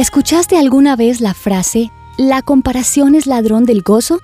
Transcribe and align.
¿Escuchaste 0.00 0.56
alguna 0.56 0.96
vez 0.96 1.20
la 1.20 1.34
frase, 1.34 1.90
la 2.16 2.40
comparación 2.40 3.14
es 3.14 3.26
ladrón 3.26 3.66
del 3.66 3.82
gozo? 3.82 4.18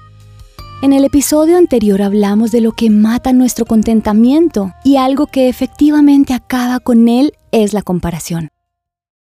En 0.81 0.95
el 0.95 1.05
episodio 1.05 1.59
anterior 1.59 2.01
hablamos 2.01 2.51
de 2.51 2.63
lo 2.63 2.73
que 2.73 2.89
mata 2.89 3.35
nuestro 3.35 3.67
contentamiento 3.67 4.73
y 4.85 4.97
algo 4.97 5.27
que 5.27 5.51
efectivamente 5.51 6.33
acaba 6.33 6.81
con 6.81 7.09
él 7.09 7.35
es 7.53 7.75
la 7.75 7.83
comparación. 7.83 8.49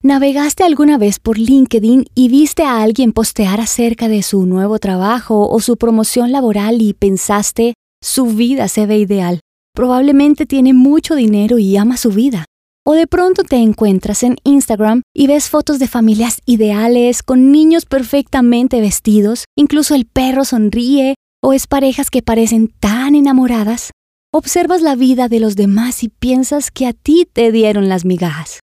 ¿Navegaste 0.02 0.64
alguna 0.64 0.98
vez 0.98 1.20
por 1.20 1.38
LinkedIn 1.38 2.06
y 2.16 2.30
viste 2.30 2.64
a 2.64 2.82
alguien 2.82 3.12
postear 3.12 3.62
acerca 3.62 4.08
de 4.08 4.24
su 4.24 4.48
nuevo 4.48 4.80
trabajo 4.80 5.48
o 5.48 5.60
su 5.60 5.78
promoción 5.78 6.32
laboral 6.32 6.82
y 6.82 6.94
pensaste, 6.94 7.76
su 8.02 8.26
vida 8.26 8.68
se 8.68 8.88
ve 8.88 8.98
ideal? 8.98 9.42
Probablemente 9.76 10.48
tiene 10.48 10.74
mucho 10.74 11.14
dinero 11.14 11.60
y 11.60 11.78
ama 11.78 11.98
su 11.98 12.10
vida. 12.10 12.46
O 12.84 12.94
de 12.94 13.06
pronto 13.06 13.44
te 13.44 13.58
encuentras 13.58 14.24
en 14.24 14.38
Instagram 14.44 15.04
y 15.16 15.28
ves 15.28 15.50
fotos 15.50 15.78
de 15.78 15.88
familias 15.88 16.42
ideales, 16.46 17.22
con 17.22 17.52
niños 17.52 17.86
perfectamente 17.86 18.82
vestidos, 18.82 19.46
incluso 19.56 19.94
el 19.94 20.06
perro 20.06 20.46
sonríe, 20.46 21.14
o 21.44 21.54
es 21.54 21.68
parejas 21.68 22.10
que 22.10 22.24
parecen 22.24 22.70
tan 22.80 23.14
enamoradas. 23.14 23.92
Observas 24.34 24.82
la 24.82 24.96
vida 24.96 25.28
de 25.28 25.40
los 25.40 25.56
demás 25.56 26.04
y 26.04 26.10
piensas 26.10 26.72
que 26.72 26.88
a 26.88 26.94
ti 26.94 27.28
te 27.32 27.52
dieron 27.52 27.88
las 27.88 28.04
migajas. 28.04 28.60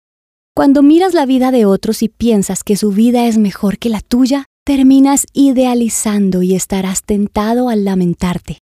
Cuando 0.54 0.82
miras 0.82 1.14
la 1.14 1.24
vida 1.24 1.50
de 1.50 1.64
otros 1.64 2.02
y 2.02 2.10
piensas 2.10 2.64
que 2.64 2.76
su 2.76 2.90
vida 2.90 3.26
es 3.26 3.38
mejor 3.38 3.78
que 3.78 3.88
la 3.88 4.00
tuya, 4.00 4.44
terminas 4.66 5.26
idealizando 5.32 6.42
y 6.42 6.54
estarás 6.54 7.02
tentado 7.02 7.70
al 7.70 7.86
lamentarte. 7.86 8.58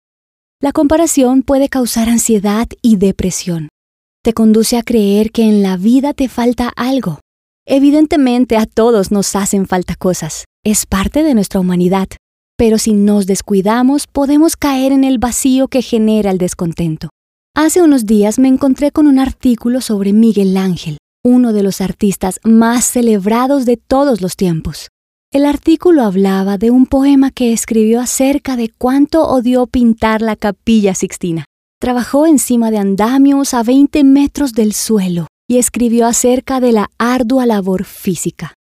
La 0.60 0.72
comparación 0.72 1.42
puede 1.42 1.68
causar 1.68 2.08
ansiedad 2.08 2.66
y 2.82 2.96
depresión. 2.96 3.68
Te 4.26 4.34
conduce 4.34 4.76
a 4.76 4.82
creer 4.82 5.30
que 5.30 5.44
en 5.44 5.62
la 5.62 5.76
vida 5.76 6.12
te 6.12 6.28
falta 6.28 6.72
algo. 6.74 7.20
Evidentemente 7.64 8.56
a 8.56 8.66
todos 8.66 9.12
nos 9.12 9.36
hacen 9.36 9.68
falta 9.68 9.94
cosas. 9.94 10.46
Es 10.64 10.84
parte 10.84 11.22
de 11.22 11.32
nuestra 11.32 11.60
humanidad. 11.60 12.08
Pero 12.58 12.78
si 12.78 12.92
nos 12.92 13.28
descuidamos, 13.28 14.08
podemos 14.08 14.56
caer 14.56 14.90
en 14.90 15.04
el 15.04 15.18
vacío 15.18 15.68
que 15.68 15.80
genera 15.80 16.32
el 16.32 16.38
descontento. 16.38 17.08
Hace 17.54 17.82
unos 17.82 18.04
días 18.04 18.40
me 18.40 18.48
encontré 18.48 18.90
con 18.90 19.06
un 19.06 19.20
artículo 19.20 19.80
sobre 19.80 20.12
Miguel 20.12 20.56
Ángel, 20.56 20.98
uno 21.24 21.52
de 21.52 21.62
los 21.62 21.80
artistas 21.80 22.40
más 22.42 22.84
celebrados 22.84 23.64
de 23.64 23.76
todos 23.76 24.22
los 24.22 24.34
tiempos. 24.34 24.88
El 25.32 25.44
artículo 25.44 26.02
hablaba 26.02 26.58
de 26.58 26.72
un 26.72 26.86
poema 26.86 27.30
que 27.30 27.52
escribió 27.52 28.00
acerca 28.00 28.56
de 28.56 28.72
cuánto 28.76 29.24
odió 29.28 29.68
pintar 29.68 30.20
la 30.20 30.34
capilla 30.34 30.96
sixtina. 30.96 31.44
Trabajó 31.78 32.26
encima 32.26 32.70
de 32.70 32.78
andamios 32.78 33.52
a 33.52 33.62
20 33.62 34.02
metros 34.02 34.54
del 34.54 34.72
suelo 34.72 35.26
y 35.46 35.58
escribió 35.58 36.06
acerca 36.06 36.58
de 36.58 36.72
la 36.72 36.90
ardua 36.98 37.44
labor 37.44 37.84
física. 37.84 38.54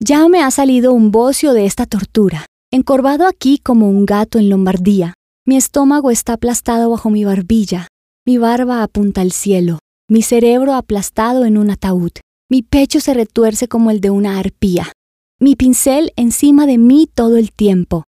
Ya 0.00 0.28
me 0.28 0.42
ha 0.42 0.50
salido 0.50 0.92
un 0.92 1.10
bocio 1.10 1.54
de 1.54 1.64
esta 1.64 1.86
tortura, 1.86 2.44
encorvado 2.70 3.26
aquí 3.26 3.58
como 3.58 3.88
un 3.88 4.04
gato 4.04 4.38
en 4.38 4.50
Lombardía. 4.50 5.14
Mi 5.46 5.56
estómago 5.56 6.10
está 6.10 6.34
aplastado 6.34 6.90
bajo 6.90 7.08
mi 7.08 7.24
barbilla, 7.24 7.88
mi 8.26 8.36
barba 8.36 8.82
apunta 8.82 9.22
al 9.22 9.32
cielo, 9.32 9.78
mi 10.08 10.22
cerebro 10.22 10.74
aplastado 10.74 11.46
en 11.46 11.56
un 11.56 11.70
ataúd. 11.70 12.12
Mi 12.50 12.60
pecho 12.62 13.00
se 13.00 13.14
retuerce 13.14 13.66
como 13.66 13.90
el 13.90 14.02
de 14.02 14.10
una 14.10 14.38
arpía. 14.38 14.92
Mi 15.40 15.56
pincel 15.56 16.12
encima 16.16 16.66
de 16.66 16.76
mí 16.76 17.08
todo 17.12 17.38
el 17.38 17.50
tiempo. 17.50 18.04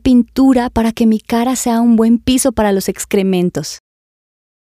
Pintura 0.00 0.70
para 0.70 0.92
que 0.92 1.06
mi 1.06 1.18
cara 1.18 1.56
sea 1.56 1.80
un 1.80 1.96
buen 1.96 2.18
piso 2.18 2.52
para 2.52 2.70
los 2.70 2.88
excrementos. 2.88 3.80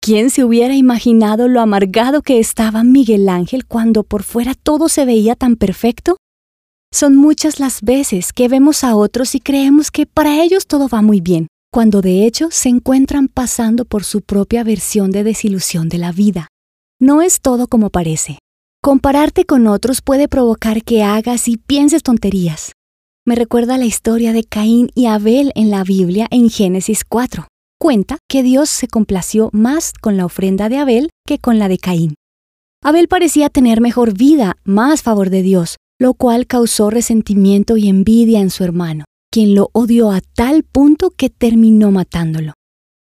¿Quién 0.01 0.29
se 0.29 0.45
hubiera 0.45 0.75
imaginado 0.75 1.49
lo 1.49 1.59
amargado 1.59 2.21
que 2.21 2.39
estaba 2.39 2.85
Miguel 2.85 3.27
Ángel 3.27 3.65
cuando 3.65 4.03
por 4.03 4.23
fuera 4.23 4.53
todo 4.53 4.87
se 4.87 5.05
veía 5.05 5.35
tan 5.35 5.57
perfecto? 5.57 6.15
Son 6.93 7.17
muchas 7.17 7.59
las 7.59 7.81
veces 7.81 8.31
que 8.31 8.47
vemos 8.47 8.85
a 8.85 8.95
otros 8.95 9.35
y 9.35 9.41
creemos 9.41 9.91
que 9.91 10.05
para 10.05 10.41
ellos 10.41 10.67
todo 10.67 10.87
va 10.87 11.01
muy 11.01 11.19
bien, 11.19 11.47
cuando 11.69 12.01
de 12.01 12.25
hecho 12.25 12.47
se 12.49 12.69
encuentran 12.69 13.27
pasando 13.27 13.83
por 13.83 14.05
su 14.05 14.21
propia 14.21 14.63
versión 14.63 15.11
de 15.11 15.25
desilusión 15.25 15.89
de 15.89 15.97
la 15.97 16.13
vida. 16.13 16.47
No 17.01 17.21
es 17.21 17.41
todo 17.41 17.67
como 17.67 17.89
parece. 17.89 18.39
Compararte 18.81 19.43
con 19.43 19.67
otros 19.67 20.01
puede 20.01 20.29
provocar 20.29 20.83
que 20.83 21.03
hagas 21.03 21.49
y 21.49 21.57
pienses 21.57 22.03
tonterías. 22.03 22.71
Me 23.25 23.35
recuerda 23.35 23.77
la 23.77 23.85
historia 23.85 24.33
de 24.33 24.43
Caín 24.43 24.89
y 24.95 25.05
Abel 25.05 25.53
en 25.55 25.71
la 25.71 25.85
Biblia 25.85 26.27
en 26.29 26.49
Génesis 26.49 27.05
4. 27.07 27.47
Cuenta 27.79 28.17
que 28.27 28.43
Dios 28.43 28.69
se 28.69 28.89
complació 28.89 29.49
más 29.53 29.93
con 29.93 30.17
la 30.17 30.25
ofrenda 30.25 30.67
de 30.67 30.77
Abel 30.77 31.09
que 31.25 31.39
con 31.39 31.57
la 31.57 31.69
de 31.69 31.77
Caín. 31.77 32.15
Abel 32.83 33.07
parecía 33.07 33.47
tener 33.47 33.79
mejor 33.79 34.11
vida, 34.13 34.57
más 34.65 35.03
favor 35.03 35.29
de 35.29 35.41
Dios, 35.41 35.77
lo 36.01 36.15
cual 36.15 36.47
causó 36.47 36.89
resentimiento 36.89 37.77
y 37.77 37.87
envidia 37.87 38.41
en 38.41 38.49
su 38.49 38.65
hermano, 38.65 39.05
quien 39.31 39.55
lo 39.55 39.69
odió 39.71 40.11
a 40.11 40.19
tal 40.19 40.63
punto 40.63 41.09
que 41.09 41.29
terminó 41.29 41.91
matándolo. 41.91 42.51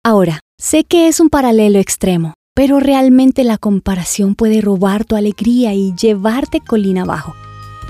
Ahora, 0.04 0.40
sé 0.60 0.84
que 0.84 1.08
es 1.08 1.20
un 1.20 1.30
paralelo 1.30 1.78
extremo, 1.78 2.34
pero 2.54 2.78
realmente 2.78 3.42
la 3.42 3.56
comparación 3.56 4.34
puede 4.34 4.60
robar 4.60 5.06
tu 5.06 5.16
alegría 5.16 5.72
y 5.72 5.94
llevarte 5.94 6.60
colina 6.60 7.04
abajo. 7.04 7.32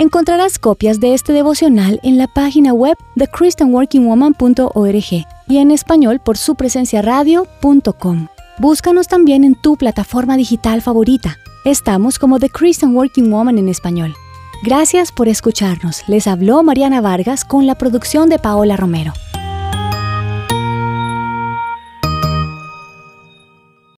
Encontrarás 0.01 0.59
copias 0.59 0.99
de 0.99 1.13
este 1.13 1.35
devocional 1.35 2.01
en 2.03 2.17
la 2.17 2.27
página 2.27 2.73
web 2.73 2.97
de 3.17 3.27
christianworkingwoman.org 3.27 5.27
y 5.47 5.59
en 5.59 5.71
español 5.71 6.21
por 6.25 6.39
su 6.39 6.55
presencia 6.55 7.03
radio.com. 7.03 8.29
Búscanos 8.57 9.09
también 9.09 9.45
en 9.45 9.55
tu 9.55 9.77
plataforma 9.77 10.39
digital 10.39 10.81
favorita. 10.81 11.37
Estamos 11.67 12.19
como 12.19 12.39
The 12.39 12.49
Christian 12.49 12.97
Working 12.97 13.31
Woman 13.31 13.59
en 13.59 13.69
español. 13.69 14.15
Gracias 14.63 15.13
por 15.13 15.29
escucharnos. 15.29 16.03
Les 16.09 16.27
habló 16.27 16.63
Mariana 16.63 17.03
Vargas 17.03 17.45
con 17.45 17.67
la 17.67 17.75
producción 17.75 18.31
de 18.31 18.39
Paola 18.39 18.79
Romero. 18.79 19.13